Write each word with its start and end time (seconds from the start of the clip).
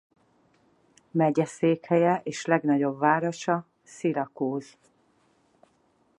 Megyeszékhelye 1.11 2.21
és 2.23 2.45
legnagyobb 2.45 2.97
városa 2.99 3.65
Syracuse. 3.83 4.75